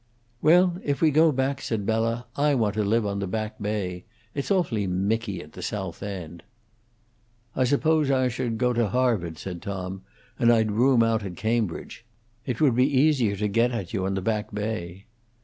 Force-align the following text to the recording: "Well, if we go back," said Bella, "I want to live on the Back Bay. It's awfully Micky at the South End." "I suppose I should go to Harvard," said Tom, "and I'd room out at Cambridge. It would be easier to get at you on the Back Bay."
"Well, 0.41 0.79
if 0.83 0.99
we 0.99 1.11
go 1.11 1.31
back," 1.31 1.61
said 1.61 1.85
Bella, 1.85 2.25
"I 2.35 2.55
want 2.55 2.73
to 2.73 2.83
live 2.83 3.05
on 3.05 3.19
the 3.19 3.27
Back 3.27 3.61
Bay. 3.61 4.03
It's 4.33 4.49
awfully 4.49 4.87
Micky 4.87 5.43
at 5.43 5.51
the 5.53 5.61
South 5.61 6.01
End." 6.01 6.41
"I 7.55 7.65
suppose 7.65 8.09
I 8.09 8.27
should 8.27 8.57
go 8.57 8.73
to 8.73 8.87
Harvard," 8.87 9.37
said 9.37 9.61
Tom, 9.61 10.01
"and 10.39 10.51
I'd 10.51 10.71
room 10.71 11.03
out 11.03 11.23
at 11.23 11.35
Cambridge. 11.35 12.03
It 12.47 12.59
would 12.59 12.75
be 12.75 12.87
easier 12.99 13.35
to 13.35 13.47
get 13.47 13.69
at 13.73 13.93
you 13.93 14.07
on 14.07 14.15
the 14.15 14.21
Back 14.23 14.51
Bay." 14.51 15.05